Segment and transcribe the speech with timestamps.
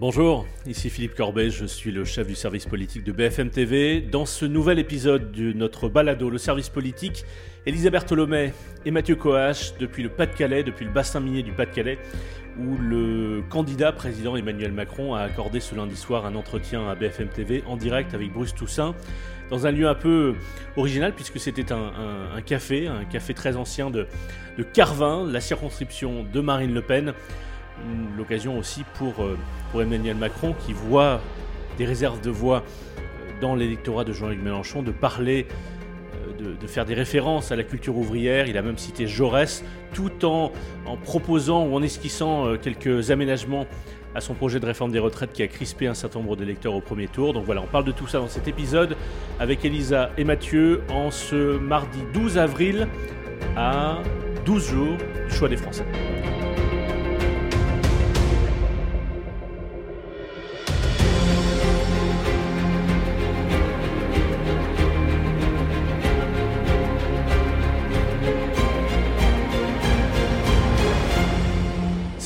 [0.00, 4.00] Bonjour, ici Philippe Corbet, je suis le chef du service politique de BFM TV.
[4.00, 7.26] Dans ce nouvel épisode de notre balado, le service politique,
[7.66, 8.54] Elisabeth Tholomé
[8.86, 11.98] et Mathieu Coache, depuis le Pas-de-Calais, depuis le bassin minier du Pas-de-Calais,
[12.58, 17.28] où le candidat président Emmanuel Macron a accordé ce lundi soir un entretien à BFM
[17.28, 18.94] TV en direct avec Bruce Toussaint,
[19.50, 20.34] dans un lieu un peu
[20.78, 24.06] original, puisque c'était un, café, un café très ancien de,
[24.56, 27.12] de Carvin, la circonscription de Marine Le Pen
[28.16, 29.36] l'occasion aussi pour, euh,
[29.70, 31.20] pour Emmanuel Macron qui voit
[31.78, 32.62] des réserves de voix
[32.98, 35.46] euh, dans l'électorat de Jean-Luc Mélenchon de parler,
[36.40, 38.46] euh, de, faire des références à la culture ouvrière.
[38.46, 39.64] Il a même cité Jaurès,
[39.94, 40.52] tout en,
[40.86, 43.66] en proposant ou en esquissant quelques aménagements
[44.14, 46.80] à son projet de réforme des retraites qui a crispé un certain nombre d'électeurs au
[46.80, 47.32] premier tour.
[47.32, 48.96] Donc voilà, on parle de tout ça dans cet épisode
[49.38, 52.88] avec Elisa et Mathieu en ce mardi 12 avril
[53.56, 53.98] à
[54.44, 54.96] 12 jours
[55.28, 55.86] du choix des Français.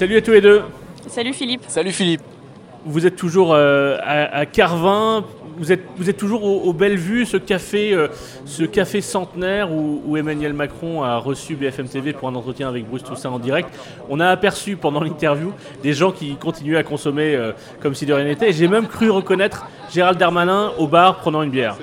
[0.05, 0.61] Salut à tous les deux.
[1.07, 1.63] Salut Philippe.
[1.67, 2.21] Salut Philippe.
[2.85, 5.25] Vous êtes toujours euh, à, Carvin.
[5.57, 8.09] Vous êtes, vous êtes toujours au, Bellevue, ce café, euh,
[8.45, 13.03] ce café centenaire où, Emmanuel Macron a reçu BFM TV pour un entretien avec Bruce
[13.03, 13.71] Toussaint en direct.
[14.11, 18.13] On a aperçu pendant l'interview des gens qui continuaient à consommer euh, comme si de
[18.13, 18.53] rien n'était.
[18.53, 21.79] J'ai même cru reconnaître Gérald Darmanin au bar prenant une bière.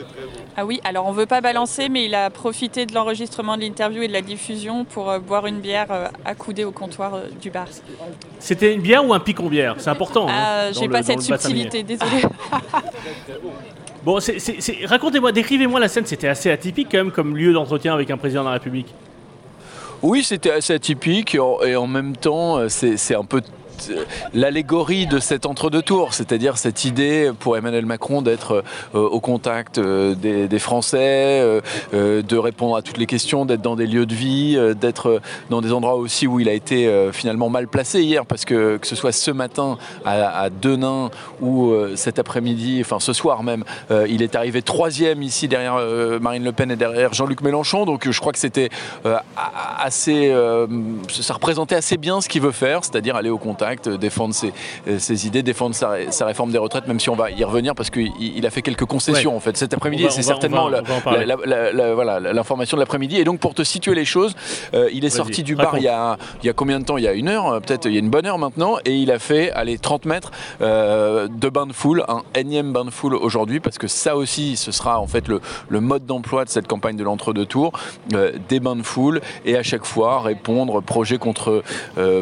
[0.62, 3.62] Ah oui, alors on ne veut pas balancer, mais il a profité de l'enregistrement de
[3.62, 7.22] l'interview et de la diffusion pour euh, boire une bière euh, accoudée au comptoir euh,
[7.42, 7.66] du bar.
[8.38, 9.73] C'était une bière ou un picon bière?
[9.80, 10.28] C'est important.
[10.30, 12.22] Hein, J'ai pas cette subtilité, désolé.
[14.06, 14.20] bon,
[14.86, 16.06] racontez-moi, décrivez-moi la scène.
[16.06, 18.94] C'était assez atypique quand même comme lieu d'entretien avec un président de la République.
[20.03, 23.42] Oui, c'était assez atypique et en même temps, c'est un peu
[24.34, 28.64] l'allégorie de cet entre-deux tours, c'est-à-dire cette idée pour Emmanuel Macron d'être
[28.96, 31.42] euh, au contact euh, des, Français,
[31.94, 35.62] euh, de répondre à toutes les questions, d'être dans des lieux de vie, d'être dans
[35.62, 38.96] des endroits aussi où il a été finalement mal placé hier, parce que que ce
[38.96, 41.09] soit ce matin à, Denain
[41.41, 43.64] ou cet après-midi, enfin ce soir même,
[44.08, 45.80] il est arrivé troisième ici derrière
[46.22, 48.70] Marine Le Pen et derrière Jean-Luc Mélenchon, donc je crois que c'était
[49.80, 50.34] assez,
[51.09, 54.36] ça représentait assez bien ce qu'il veut faire, c'est-à-dire aller au contact défendre
[54.88, 57.90] euh, ses, idées, défendre sa, réforme des retraites, même si on va y revenir parce
[57.90, 60.06] qu'il a fait quelques concessions en fait cet après-midi.
[60.09, 63.18] C'est certainement l'information de l'après-midi.
[63.18, 64.36] Et donc pour te situer les choses,
[64.74, 66.98] euh, il est sorti du bar il y, a, il y, a, combien de temps?
[66.98, 68.96] Il y a une heure, euh, peut-être il y a une bonne heure maintenant, et
[68.96, 73.16] il a fait allez 30 mètres de bain de foule, un énième bain de foule
[73.16, 75.42] aujourd'hui, parce que ça aussi, ce sera en fait le,
[75.82, 77.72] mode d'emploi de cette campagne de l'entre-deux tours,
[78.50, 81.64] des bains de foule, et à chaque fois répondre projet contre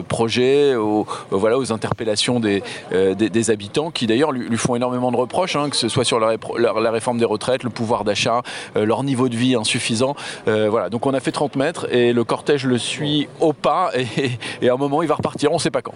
[0.07, 1.05] projet, au,
[1.39, 2.61] voilà, aux interpellations des,
[2.91, 6.19] euh, des, habitants qui d'ailleurs lui, font énormément de reproches, hein, que ce soit sur
[6.19, 8.41] la, la, réforme des retraites, le pouvoir d'achat,
[8.75, 10.15] euh, leur niveau de vie insuffisant.
[10.47, 13.91] Euh, voilà, donc on a fait 30 mètres et le cortège le suit au pas
[13.95, 15.95] et, à un moment il va repartir, on ne sait pas quand.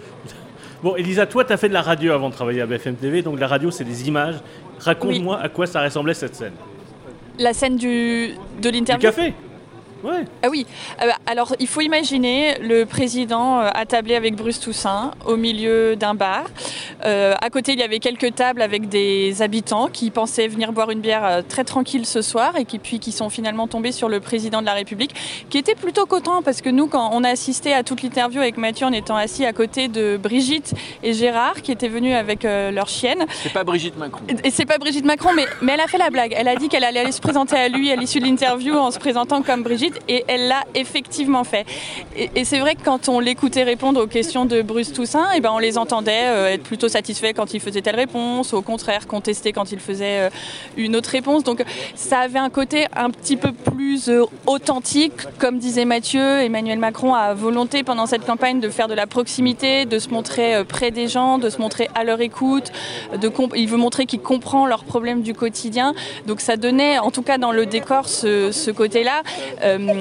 [0.82, 3.22] Bon, Elisa, toi, tu as fait de la radio avant de travailler à BFM TV,
[3.22, 4.36] donc la radio, c'est des images.
[4.80, 6.52] Raconte-moi à quoi ça ressemblait cette scène.
[7.38, 9.34] La scène du, de l'interview Du café
[10.42, 10.66] ah oui.
[11.02, 16.14] Euh, alors, il faut imaginer le président euh, attablé avec Bruce Toussaint au milieu d'un
[16.14, 16.44] bar.
[17.04, 20.90] Euh, à côté, il y avait quelques tables avec des habitants qui pensaient venir boire
[20.90, 24.20] une bière très tranquille ce soir et qui puis qui sont finalement tombés sur le
[24.20, 25.14] président de la République,
[25.50, 28.56] qui était plutôt content parce que nous, quand on a assisté à toute l'interview avec
[28.56, 32.88] Mathieu en étant assis à côté de Brigitte et Gérard, qui étaient venus avec leur
[32.88, 33.24] chienne.
[33.42, 34.22] C'est pas Brigitte Macron.
[34.44, 36.34] Et c'est pas Brigitte Macron, mais, mais elle a fait la blague.
[36.36, 38.90] Elle a dit qu'elle allait aller se présenter à lui à l'issue de l'interview en
[38.90, 41.66] se présentant comme Brigitte et elle l'a effectivement fait.
[42.16, 45.40] Et, c'est vrai que quand on l'écoutait répondre aux questions de Bruce Toussaint, et eh
[45.40, 49.06] ben on les entendait euh, être plutôt satisfaits quand il faisait telle réponse, au contraire
[49.06, 50.30] contester quand il faisait euh,
[50.76, 51.44] une autre réponse.
[51.44, 56.40] Donc ça avait un côté un petit peu plus euh, authentique, comme disait Mathieu.
[56.40, 60.64] Emmanuel Macron a volonté pendant cette campagne de faire de la proximité, de se montrer
[60.64, 62.70] près des gens, de se montrer à leur écoute.
[63.56, 65.94] Il veut montrer qu'il comprend leurs problèmes du quotidien.
[66.26, 69.22] Donc ça donnait, en tout cas dans le décor, ce, côté-là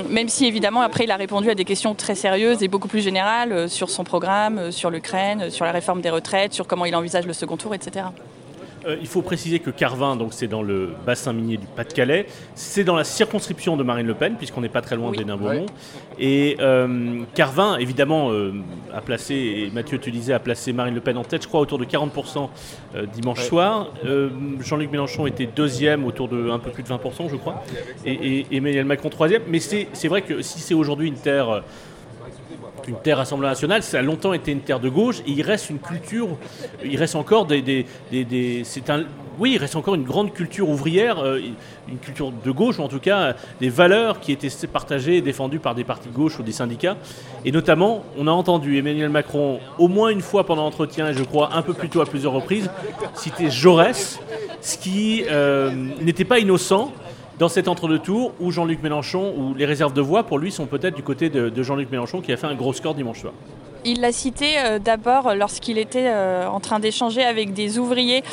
[0.10, 3.02] même si évidemment après il a répondu à des questions très sérieuses et beaucoup plus
[3.02, 6.68] générales euh, sur son programme, euh, sur l'Ukraine, euh, sur la réforme des retraites, sur
[6.68, 8.06] comment il envisage le second tour, etc.
[8.86, 12.26] Euh, il faut préciser que Carvin, donc c'est dans le bassin minier du Pas-de-Calais,
[12.56, 15.66] c'est dans la circonscription de Marine Le Pen, puisqu'on n'est pas très loin de Beaumont.
[16.20, 18.54] Et euh, Carvin, évidemment, euh,
[18.94, 21.62] a placé, et Mathieu, tu disais, a placé Marine Le Pen en tête, je crois,
[21.62, 22.50] autour de 40%
[23.14, 23.92] dimanche soir.
[24.60, 27.64] Jean-Luc Mélenchon était deuxième, autour de un peu plus de 20%, je crois.
[28.06, 29.44] Et, et Emmanuel Macron troisième.
[29.48, 31.64] Mais c'est vrai que si c'est aujourd'hui une terre
[32.88, 35.70] une terre Assemblée nationale, ça a longtemps été une terre de gauche, et il reste
[35.70, 36.30] une culture,
[36.84, 39.04] il reste encore des, des, c'est un,
[39.40, 41.40] oui, il reste encore une grande culture ouvrière, euh,
[41.88, 45.60] une culture de gauche, ou en tout cas des valeurs qui étaient partagées et défendues
[45.60, 46.98] par des partis de gauche ou des syndicats.
[47.46, 51.24] Et notamment, on a entendu Emmanuel Macron au moins une fois pendant l'entretien, et je
[51.24, 52.70] crois un peu plus tôt à plusieurs reprises,
[53.16, 54.20] citer Jaurès,
[54.62, 55.72] ce qui euh,
[56.02, 56.92] n'était pas innocent
[57.40, 60.96] dans cet entre-deux-tours où Jean-Luc Mélenchon, où les réserves de voix pour lui sont peut-être
[60.96, 63.34] du côté de, Jean-Luc Mélenchon qui a fait un gros score dimanche soir.
[63.86, 68.24] Il l'a cité euh, d'abord lorsqu'il était euh, en train d'échanger avec des ouvriers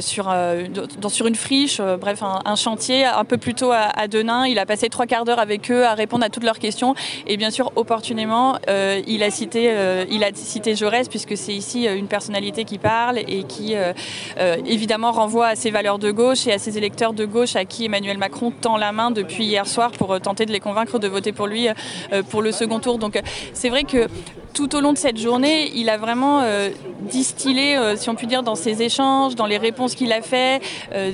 [0.00, 0.66] sur, euh,
[1.00, 4.46] dans, sur une friche, euh, bref, un, chantier un peu plus tôt à, Denain.
[4.46, 6.94] Il a passé trois quarts d'heure avec eux à répondre à toutes leurs questions.
[7.26, 9.74] Et bien sûr, opportunément, il, a cité,
[10.10, 13.74] il a cité Jaurès, puisque c'est ici une personnalité qui parle et qui,
[14.66, 17.84] évidemment, renvoie à ses valeurs de gauche et à ses électeurs de gauche à qui
[17.84, 21.32] Emmanuel Macron tend la main depuis hier soir pour tenter de les convaincre de voter
[21.32, 21.68] pour lui
[22.30, 22.98] pour le second tour.
[22.98, 23.20] Donc,
[23.52, 24.08] c'est vrai que
[24.54, 26.42] tout au long de cette journée, il a vraiment
[27.00, 30.60] distillé, si on peut dire, dans ses échanges, dans les réponses qu'il a fait.
[30.92, 31.12] Euh,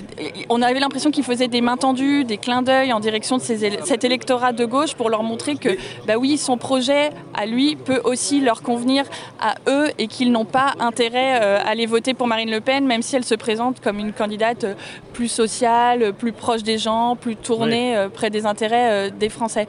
[0.49, 4.05] on avait l'impression qu'il faisait des mains tendues, des clins d'œil en direction de cet
[4.05, 5.71] électorat de gauche pour leur montrer que,
[6.07, 9.05] bah oui, son projet à lui peut aussi leur convenir
[9.41, 12.87] à eux et qu'ils n'ont pas intérêt euh, à aller voter pour Marine Le Pen,
[12.87, 14.75] même si elle se présente comme une candidate euh,
[15.13, 19.69] plus sociale, plus proche des gens, plus tournée près des intérêts des Français.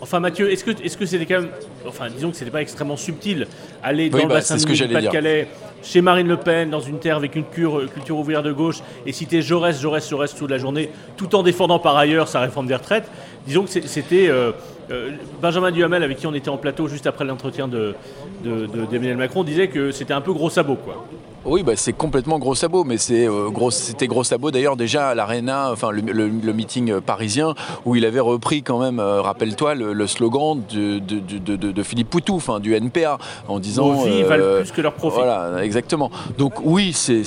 [0.00, 1.50] Enfin Mathieu, est-ce que est-ce que c'était quand même,
[1.86, 3.46] enfin disons que c'était pas extrêmement subtil,
[3.82, 5.48] aller dans le bah, bassin du Pas-de-Calais,
[5.82, 9.40] chez Marine Le Pen, dans une terre avec une culture ouvrière de gauche, et citer
[9.40, 13.10] Jaurès, Jaurès, Jaurès toute la journée, tout en défendant par ailleurs sa réforme des retraites,
[13.46, 14.52] disons que c'était euh,
[14.90, 15.10] euh,
[15.40, 17.94] Benjamin Duhamel, avec qui on était en plateau juste après l'entretien de,
[18.42, 21.04] d'Emmanuel Macron, disait que c'était un peu gros sabot, quoi.
[21.44, 25.10] Oui, bah, c'est complètement gros sabot, mais c'est euh, gros, c'était gros sabot d'ailleurs déjà
[25.10, 27.54] à l'Arena, enfin le, meeting parisien
[27.84, 32.74] où il avait repris quand même, rappelle-toi, le, slogan de, de, Philippe Poutou, enfin du
[32.74, 33.92] NPA, en disant.
[33.92, 35.18] Nos vies valent plus que leur profit.
[35.18, 36.10] Voilà, exactement.
[36.36, 37.22] Donc oui, c'est,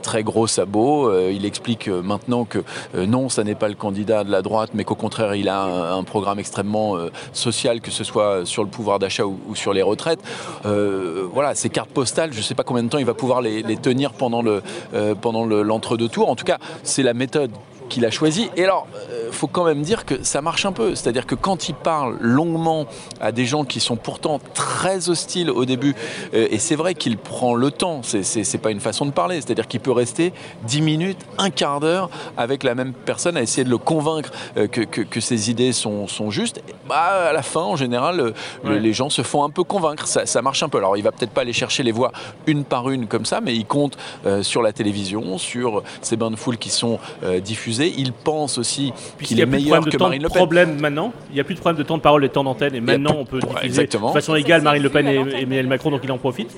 [0.00, 1.12] très gros sabot.
[1.28, 2.62] il explique maintenant que
[2.94, 6.04] non, ça n'est pas le candidat de la droite, mais qu'au contraire, il a un,
[6.04, 10.20] programme extrêmement euh, social, que ce soit sur le pouvoir d'achat ou, sur les retraites.
[10.64, 13.40] Euh, voilà, ces cartes postales, je ne sais pas combien de temps il va pouvoir
[13.40, 16.28] les, tenir pendant euh, pendant l'entre-deux tours.
[16.28, 17.50] En tout cas, c'est la méthode
[17.88, 18.50] qu'il a choisi.
[18.56, 20.94] Et alors, il euh, faut quand même dire que ça marche un peu.
[20.94, 22.86] C'est-à-dire que quand il parle longuement
[23.20, 25.94] à des gens qui sont pourtant très hostiles au début,
[26.34, 29.68] euh, et c'est vrai qu'il prend le temps, c'est pas une façon de parler, c'est-à-dire
[29.68, 30.32] qu'il peut rester
[30.64, 34.66] 10 minutes, un quart d'heure avec la même personne à essayer de le convaincre euh,
[34.66, 36.62] que, que, ses idées sont, sont justes.
[36.88, 38.32] bah, à la fin, en général,
[38.64, 40.06] les gens se font un peu convaincre.
[40.06, 40.78] Ça, ça marche un peu.
[40.78, 42.12] Alors, il va peut-être pas aller chercher les voix
[42.46, 43.96] une par une comme ça, mais il compte
[44.42, 46.98] sur la télévision, sur ces bains de foule qui sont
[47.42, 48.92] diffusés il pense aussi
[49.22, 50.36] qu'il est meilleur que Marine Le Pen.
[50.36, 52.44] Problème maintenant, il n'y a plus de problème de temps de parole et de temps
[52.44, 55.90] d'antenne, et maintenant on peut diffuser de façon égale Marine Le Pen et Emmanuel Macron,
[55.90, 56.56] donc il en profite.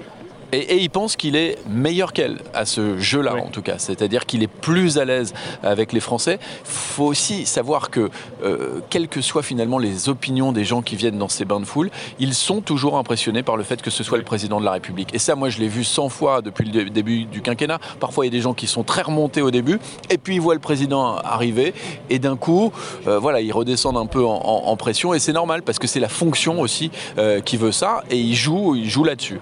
[0.52, 3.78] Et, il pense qu'il est meilleur qu'elle à ce jeu-là, en tout cas.
[3.78, 6.38] C'est-à-dire qu'il est plus à l'aise avec les Français.
[6.40, 8.10] Il faut aussi savoir que,
[8.42, 11.64] euh, quelles que soient finalement les opinions des gens qui viennent dans ces bains de
[11.64, 14.72] foule, ils sont toujours impressionnés par le fait que ce soit le président de la
[14.72, 15.14] République.
[15.14, 17.78] Et ça, moi, je l'ai vu 100 fois depuis le début du quinquennat.
[18.00, 19.78] Parfois, il y a des gens qui sont très remontés au début,
[20.10, 21.74] et puis ils voient le président arriver,
[22.10, 22.72] et d'un coup,
[23.06, 26.08] euh, voilà, ils redescendent un peu en, pression, et c'est normal parce que c'est la
[26.08, 29.40] fonction aussi euh, qui veut ça, et ils jouent, ils jouent là-dessus.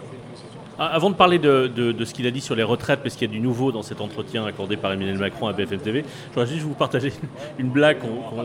[0.78, 3.30] Ah, avant de parler de, ce qu'il a dit sur les retraites, parce qu'il y
[3.30, 6.52] a du nouveau dans cet entretien accordé par Emmanuel Macron à BFM TV, je voudrais
[6.52, 7.12] juste vous partager
[7.58, 7.98] une blague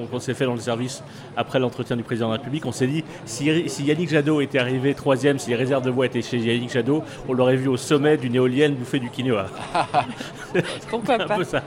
[0.09, 1.03] qu'on s'est fait dans le service
[1.35, 2.65] après l'entretien du président de la République.
[2.65, 3.45] On s'est dit, si,
[3.83, 7.33] Yannick Jadot était arrivé troisième, si les réserves de voix étaient chez Yannick Jadot, on
[7.33, 9.47] l'aurait vu au sommet d'une éolienne bouffer du quinoa.
[10.89, 11.63] Pourquoi pas ça.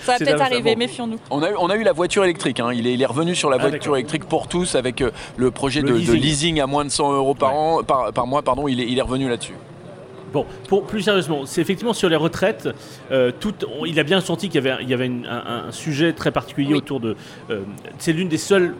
[0.00, 0.12] ça.
[0.12, 1.18] va peut-être arriver, méfions-nous.
[1.30, 2.70] On a, eu, on a eu la voiture électrique, hein.
[2.72, 5.50] il, est, il, est, revenu sur la ah, voiture électrique pour tous avec euh, le
[5.50, 6.60] projet de, leasing.
[6.60, 9.02] à moins de 100 euros par, an, par, par mois, pardon, il est, il est
[9.02, 9.54] revenu là-dessus.
[10.32, 12.68] Bon, pour, plus sérieusement, c'est effectivement sur les retraites,
[13.10, 13.54] euh, tout,
[13.86, 17.00] il a bien senti qu'il y avait, il y avait un, sujet très particulier autour
[17.00, 17.16] de.
[17.50, 17.62] Euh,
[17.98, 18.74] c'est l'une des seules,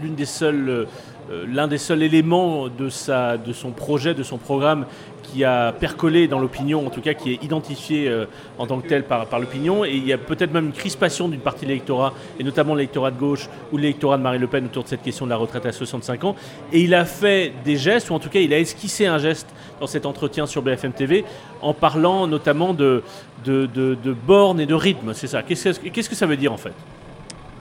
[0.00, 0.84] l'une des seules, euh,
[1.30, 4.86] l'un des seuls éléments de son projet, de son programme
[5.32, 8.26] qui a percolé dans l'opinion, en tout cas qui est identifié euh,
[8.58, 9.84] en tant que tel par, l'opinion.
[9.84, 13.10] Et il y a peut-être même une crispation d'une partie de l'électorat, et notamment l'électorat
[13.10, 15.66] de gauche ou l'électorat de Marine Le Pen autour de cette question de la retraite
[15.66, 16.36] à 65 ans.
[16.72, 19.48] Et il a fait des gestes, ou en tout cas il a esquissé un geste
[19.80, 21.24] dans cet entretien sur BFM TV,
[21.62, 23.02] en parlant notamment de,
[23.44, 25.12] de, de, bornes et de rythme.
[25.12, 25.42] C'est ça.
[25.42, 26.72] Qu'est-ce que ça veut dire en fait?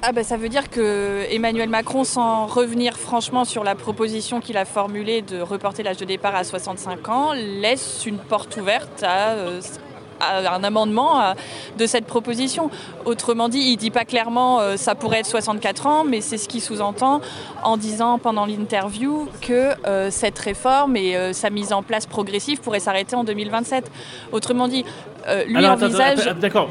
[0.03, 4.57] Ah bah, ça veut dire que Emmanuel Macron, sans revenir franchement sur la proposition qu'il
[4.57, 9.31] a formulée de reporter l'âge de départ à 65 ans, laisse une porte ouverte à
[9.31, 9.61] euh,
[10.21, 11.33] un amendement
[11.77, 12.69] de cette proposition.
[13.05, 16.47] Autrement dit, il ne dit pas clairement ça pourrait être 64 ans, mais c'est ce
[16.47, 17.21] qu'il sous-entend
[17.63, 19.71] en disant pendant l'interview que
[20.09, 23.89] cette réforme et sa mise en place progressive pourraient s'arrêter en 2027.
[24.31, 24.85] Autrement dit,
[25.47, 26.25] lui envisage.
[26.39, 26.69] D'accord,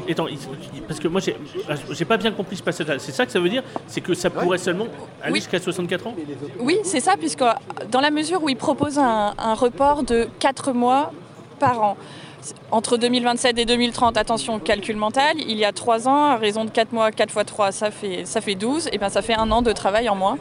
[0.87, 1.21] parce que moi
[1.91, 2.99] j'ai pas bien compris ce passage-là.
[2.99, 3.63] C'est ça que ça veut dire?
[3.87, 4.87] C'est que ça pourrait seulement
[5.21, 6.15] aller jusqu'à 64 ans?
[6.59, 7.43] Oui, c'est ça, puisque
[7.91, 11.11] dans la mesure où il propose un, un report de 4 mois
[11.59, 11.97] par an.
[12.71, 16.69] Entre 2027 et 2030, attention, calcul mental, il y a 3 ans, à raison de
[16.69, 19.49] 4 mois, 4 fois 3, ça fait, ça fait 12, et bien ça fait un
[19.51, 20.37] an de travail en moins.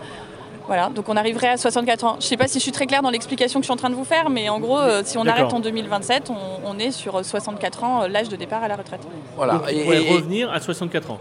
[0.67, 2.17] Voilà, donc on arriverait à 64 ans.
[2.19, 3.77] Je ne sais pas si je suis très claire dans l'explication que je suis en
[3.77, 6.31] train de vous faire, mais en gros, euh, si on arrête en 2027,
[6.65, 9.01] on, est sur 64 ans, euh, l'âge de départ à la retraite.
[9.37, 9.55] Voilà.
[9.55, 11.19] Donc, et, revenir à 64 ans.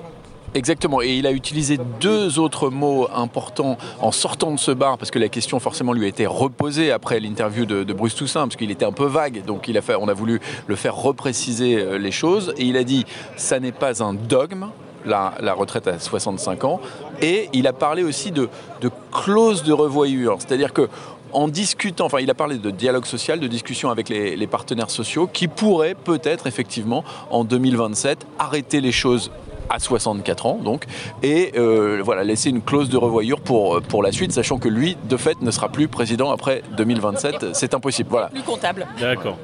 [0.54, 5.12] Exactement, et il a utilisé deux autres mots importants en sortant de ce bar, parce
[5.12, 8.72] que la question forcément lui a été reposée après l'interview de, Bruce Toussaint, parce qu'il
[8.72, 12.64] était un peu vague, donc on a voulu le faire repréciser euh, les choses, et
[12.64, 14.68] il a dit, ça n'est pas un dogme,
[15.06, 16.80] la, retraite à 65 ans,
[17.22, 18.50] et il a parlé aussi de,
[18.82, 20.90] de clause de revoyure, c'est-à-dire que
[21.34, 25.28] en discutant, enfin il a parlé de dialogue social, de discussion avec les partenaires sociaux,
[25.28, 29.32] qui pourraient peut-être effectivement en 2027 arrêter les choses
[29.70, 30.86] à 64 ans, donc,
[31.24, 34.98] et euh, voilà, laisser une clause de revoyure pour, pour la suite, sachant que lui,
[35.10, 37.54] de fait, ne sera plus président après 2027.
[37.54, 38.10] C'est impossible.
[38.10, 38.28] Voilà.
[38.28, 38.88] Plus comptable.
[39.00, 39.38] D'accord.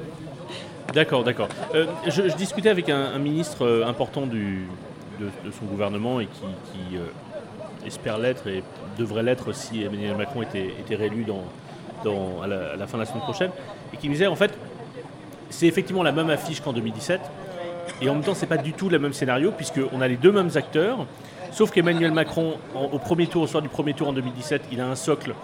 [0.92, 1.48] D'accord, d'accord.
[1.74, 4.66] Euh, je, discutais avec un, ministre euh, important du,
[5.20, 6.98] de, son gouvernement et qui,
[7.86, 8.62] espère l'être et
[8.96, 11.42] devrait l'être si Emmanuel Macron était, était réélu dans,
[12.04, 13.50] dans, à, la, à la fin de la semaine prochaine,
[13.92, 14.52] et qui me disait en fait,
[15.50, 17.20] c'est effectivement la même affiche qu'en 2017,
[18.00, 20.32] et en même temps, c'est pas du tout le même scénario, puisqu'on a les deux
[20.32, 21.06] mêmes acteurs.
[21.52, 24.86] Sauf qu'Emmanuel Macron, au premier tour, au soir du premier tour en 2017, il a
[24.88, 25.34] un socle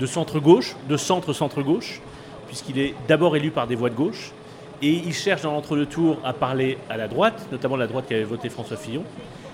[0.00, 2.00] de centre-gauche, de centre-centre-gauche,
[2.46, 4.32] puisqu'il est d'abord élu par des voix de gauche.
[4.82, 8.14] Et il cherche dans l'entre-deux tours à parler à la droite, notamment la droite qui
[8.14, 9.04] avait voté François Fillon.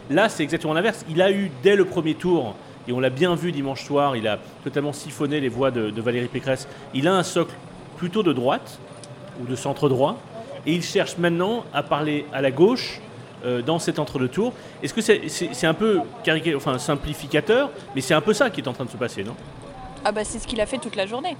[0.09, 1.05] Là, c'est exactement l'inverse.
[1.11, 2.55] Il a eu dès le premier tour,
[2.89, 6.01] et on l'a bien vu dimanche soir, il a totalement siphonné les voix de, de
[6.01, 6.67] Valérie Pécresse.
[6.95, 7.55] Il a un socle
[7.97, 8.79] plutôt de droite,
[9.41, 10.19] ou de centre-droit,
[10.67, 13.01] et il cherche maintenant à parler à la gauche
[13.45, 14.53] euh, dans cet entre-deux-tours.
[14.83, 16.01] Est-ce que c'est un peu
[16.79, 19.35] simplificateur, mais c'est un peu ça qui est en train de se passer, non?
[20.05, 21.37] Ah bah c'est ce qu'il a fait toute la journée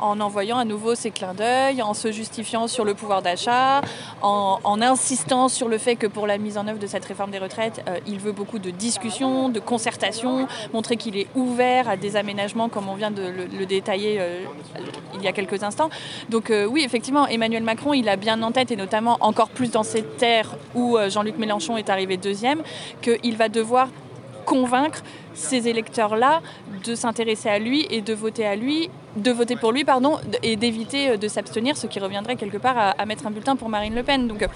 [0.00, 3.80] en envoyant à nouveau ses clins d'œil, en se justifiant sur le pouvoir d'achat,
[4.22, 7.38] en, insistant sur le fait que pour la mise en œuvre de cette réforme des
[7.38, 12.16] retraites, euh, il veut beaucoup de discussions, de concertation, montrer qu'il est ouvert à des
[12.16, 14.44] aménagements comme on vient de le, détailler euh,
[15.14, 15.88] il y a quelques instants.
[16.28, 19.70] Donc euh, oui, effectivement, Emmanuel Macron, il a bien en tête, et notamment encore plus
[19.70, 22.62] dans cette terre où Jean-Luc Mélenchon est arrivé deuxième,
[23.02, 23.88] qu'il va devoir
[24.46, 25.02] convaincre
[25.34, 26.40] ces électeurs-là
[26.84, 30.56] de s'intéresser à lui et de voter à lui, de voter pour lui, pardon, et
[30.56, 33.94] d'éviter euh, de s'abstenir, ce qui reviendrait quelque part à, mettre un bulletin pour Marine
[33.94, 34.28] Le Pen.
[34.28, 34.48] Donc, euh,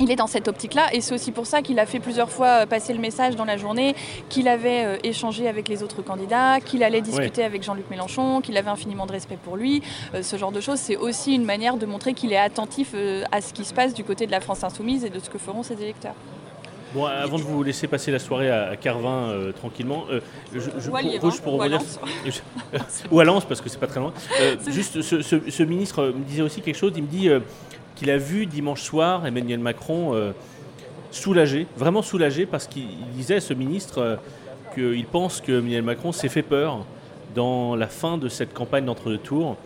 [0.00, 2.62] il est dans cette optique-là, et c'est aussi pour ça qu'il a fait plusieurs fois
[2.62, 3.94] euh, passer le message dans la journée,
[4.28, 8.70] qu'il avait échangé avec les autres candidats, qu'il allait discuter avec Jean-Luc Mélenchon, qu'il avait
[8.70, 9.82] infiniment de respect pour lui.
[10.20, 12.94] ce genre de choses, c'est aussi une manière de montrer qu'il est attentif
[13.32, 15.38] à ce qui se passe du côté de la France insoumise et de ce que
[15.38, 16.14] feront ses électeurs.
[16.94, 20.20] Bon, avant de vous laisser passer la soirée à, Carvin euh, tranquillement, euh,
[20.54, 21.98] je, ou, à Lire, pour, ou, Lens.
[23.10, 24.12] ou à Lens parce que c'est pas très loin.
[24.40, 26.92] Euh, juste, ce, ministre me disait aussi quelque chose.
[26.94, 27.28] Il me dit
[27.96, 30.32] qu'il a vu dimanche soir Emmanuel Macron
[31.10, 34.20] soulagé, vraiment soulagé, parce qu'il disait ce ministre
[34.76, 36.86] qu'il pense que Emmanuel Macron s'est fait peur
[37.34, 39.56] dans la fin de cette campagne d'entre-deux tours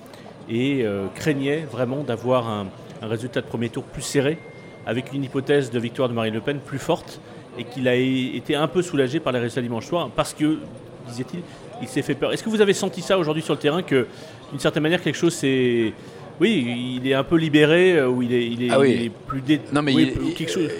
[0.48, 2.68] et craignait vraiment d'avoir un
[3.02, 4.38] résultat de premier tour plus serré
[4.88, 7.20] avec une hypothèse de victoire de Marine Le Pen plus forte
[7.58, 10.58] et qu'il a été un peu soulagé par les résultats dimanche soir parce que,
[11.06, 11.40] disait-il,
[11.82, 12.32] il s'est fait peur.
[12.32, 14.06] Est-ce que vous avez senti ça aujourd'hui sur le terrain que,
[14.50, 15.92] d'une certaine manière, quelque chose s'est
[16.40, 18.78] oui, il est un peu libéré, ou il est, il est, ah
[19.26, 19.60] plus dé...
[19.72, 19.92] non, mais
[20.36, 20.70] quelque chose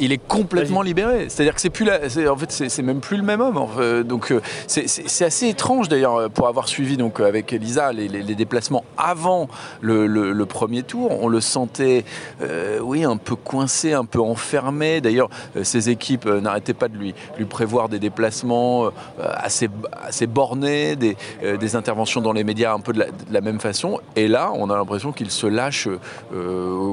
[0.00, 1.26] il est complètement libéré.
[1.28, 4.04] C'est-à-dire que c'est plus la, en fait c'est même plus le même homme.
[4.04, 9.48] donc euh, c'est assez étrange d'ailleurs pour avoir suivi donc avec Elisa les, déplacements avant
[9.80, 11.10] le, premier tour.
[11.22, 12.04] On le sentait,
[12.42, 15.00] euh, oui, un peu coincé, un peu enfermé.
[15.00, 19.68] D'ailleurs, euh, ses équipes n'arrêtaient pas de lui, lui prévoir des déplacements assez,
[20.02, 24.00] assez bornés, des, des, interventions dans les médias un peu de la, même façon.
[24.16, 25.88] Et là, on a l'impression qu'il se lâche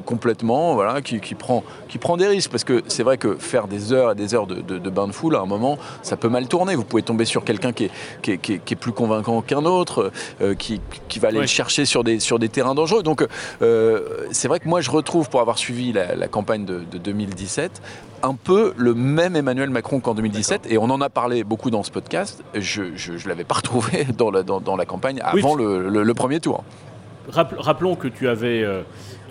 [0.06, 3.94] complètement, voilà, qui, prend, qui prend des risques parce que c'est vrai que faire des
[3.94, 6.74] heures et des heures de, bain de foule, à un moment, ça peut mal tourner.
[6.74, 7.92] Vous pouvez tomber sur quelqu'un qui
[8.24, 10.12] est, qui, est, plus convaincant qu'un autre,
[10.42, 10.82] euh, qui,
[11.20, 13.04] va aller le chercher sur des, sur des terrains dangereux.
[13.04, 13.24] Donc,
[13.62, 17.84] euh, c'est vrai que moi, je retrouve, pour avoir suivi la, campagne de, 2017,
[18.24, 21.84] un peu le même Emmanuel Macron qu'en 2017, et on en a parlé beaucoup dans
[21.84, 22.44] ce podcast.
[22.56, 26.64] Je ne l'avais pas retrouvé dans la, dans, la campagne avant le, premier tour.
[27.30, 28.82] Rappelons que tu avais, euh,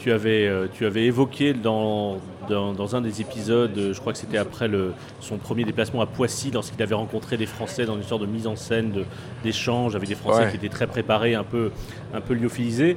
[0.06, 4.38] tu, avais, euh, tu avais évoqué dans, dans, un des épisodes, je crois que c'était
[4.38, 8.20] après le, son premier déplacement à Poissy, lorsqu'il avait rencontré des Français dans une sorte
[8.20, 9.04] de mise en scène,
[9.42, 11.72] d'échange avec des Français qui étaient très préparés, un peu,
[12.14, 12.96] un peu lyophilisés.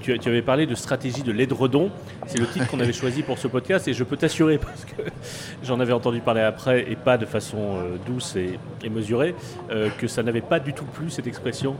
[0.00, 1.90] tu, tu, avais parlé de stratégie de l'édredon.
[2.28, 5.02] C'est le titre qu'on avait choisi pour ce podcast et je peux t'assurer, parce que
[5.64, 9.34] j'en avais entendu parler après et pas de façon douce et, et mesurée,
[9.98, 11.74] que ça n'avait pas du tout plu cette expression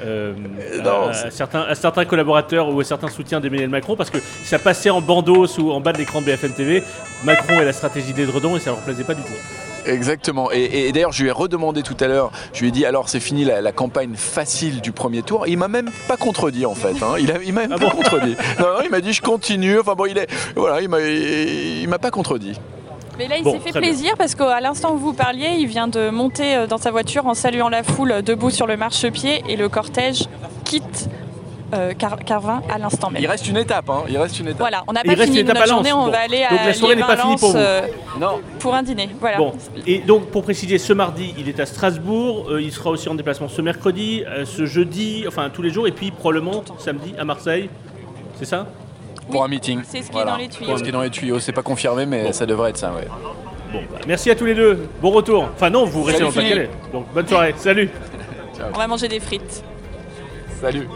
[0.00, 0.34] euh,
[0.84, 5.00] à, certains, certains, collaborateurs ou à certains soutiens d'Emmanuel Macron parce que ça passait en
[5.00, 6.82] bandeau sous, en bas de l'écran de BFM TV.
[7.24, 9.32] Macron et la stratégie des dredons et ça leur plaisait pas du tout.
[9.86, 10.50] Exactement.
[10.52, 13.20] Et, d'ailleurs, je lui ai redemandé tout à l'heure, je lui ai dit alors c'est
[13.20, 15.46] fini la, campagne facile du premier tour.
[15.46, 17.02] Il m'a même pas contredit en fait.
[17.02, 17.14] Hein.
[17.18, 18.36] Il, m'a même ah pas contredit.
[18.58, 19.78] Non, il m'a dit je continue.
[19.78, 20.28] Enfin bon, il est.
[20.56, 22.58] Voilà, il m'a, il m'a pas contredit.
[23.18, 26.08] Mais là, il s'est fait plaisir parce qu'à l'instant où vous parliez, il vient de
[26.10, 29.56] monter euh, dans sa voiture en saluant la foule euh, debout sur le marchepied et
[29.56, 30.26] le cortège
[30.64, 31.08] quitte
[31.74, 33.20] euh, Carvin à l'instant même.
[33.20, 34.04] Il reste une étape, hein.
[34.08, 34.60] Il reste une étape.
[34.60, 37.02] Voilà, on n'a pas fini la journée, on va aller donc à la soirée n'est
[37.02, 37.58] pas finie pour vous.
[38.20, 38.40] non.
[38.60, 39.10] pour un dîner.
[39.18, 39.36] Voilà.
[39.36, 39.52] Bon.
[39.86, 42.58] Et donc pour préciser, ce mardi, il est à Strasbourg.
[42.60, 46.12] il sera aussi en déplacement ce mercredi, ce jeudi, enfin tous les jours, et puis
[46.12, 47.68] probablement samedi à Marseille.
[48.38, 48.68] C'est ça?
[49.30, 49.80] Pour un meeting.
[49.84, 50.76] C'est ce qui est dans les tuyaux.
[50.76, 53.06] ce qui est dans les tuyaux, c'est pas confirmé, mais ça devrait être ça, ouais.
[53.72, 54.88] Bon, bah, merci à tous les deux.
[55.02, 55.48] Bon retour.
[55.54, 56.70] Enfin non, vous restez dans le paquet.
[56.92, 57.54] Donc bonne soirée.
[57.58, 57.90] Salut.
[58.74, 59.62] On va manger des frites.
[60.60, 60.88] Salut.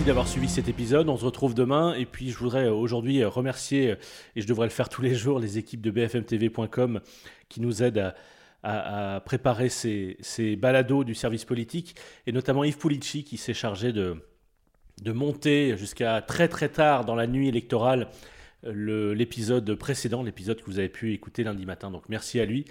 [0.00, 1.08] D'avoir suivi cet épisode.
[1.10, 1.94] On se retrouve demain.
[1.94, 3.96] Et puis, je voudrais aujourd'hui remercier,
[4.34, 7.00] et je devrais le faire tous les jours, les équipes de bfmtv.com
[7.48, 8.14] qui nous aident
[8.62, 11.94] à, préparer ces, balados du service politique,
[12.26, 17.26] et notamment Yves Pulici qui s'est chargé de monter jusqu'à très très tard dans la
[17.26, 18.08] nuit électorale
[18.64, 21.90] l'épisode précédent, l'épisode que vous avez pu écouter lundi matin.
[21.90, 22.64] Donc merci à lui.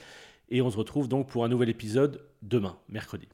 [0.49, 3.27] Et on se retrouve donc pour un nouvel épisode demain, mercredi.